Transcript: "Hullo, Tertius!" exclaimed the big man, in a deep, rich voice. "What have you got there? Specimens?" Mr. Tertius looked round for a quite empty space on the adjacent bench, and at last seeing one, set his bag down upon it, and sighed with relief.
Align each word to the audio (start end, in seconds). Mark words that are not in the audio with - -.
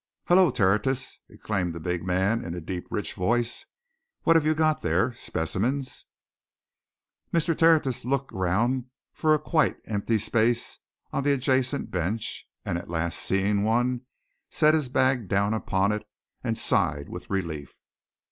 "Hullo, 0.29 0.49
Tertius!" 0.49 1.19
exclaimed 1.29 1.73
the 1.73 1.79
big 1.79 2.03
man, 2.03 2.43
in 2.43 2.55
a 2.55 2.59
deep, 2.59 2.87
rich 2.89 3.13
voice. 3.13 3.67
"What 4.23 4.35
have 4.35 4.47
you 4.47 4.55
got 4.55 4.81
there? 4.81 5.13
Specimens?" 5.13 6.05
Mr. 7.31 7.55
Tertius 7.55 8.03
looked 8.03 8.31
round 8.33 8.85
for 9.13 9.35
a 9.35 9.39
quite 9.39 9.77
empty 9.85 10.17
space 10.17 10.79
on 11.13 11.21
the 11.21 11.33
adjacent 11.33 11.91
bench, 11.91 12.49
and 12.65 12.79
at 12.79 12.89
last 12.89 13.19
seeing 13.19 13.63
one, 13.63 14.01
set 14.49 14.73
his 14.73 14.89
bag 14.89 15.27
down 15.27 15.53
upon 15.53 15.91
it, 15.91 16.07
and 16.43 16.57
sighed 16.57 17.07
with 17.07 17.29
relief. 17.29 17.77